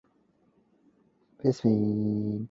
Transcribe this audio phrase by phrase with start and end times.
[0.03, 0.03] 更
[1.51, 2.39] 動搖不安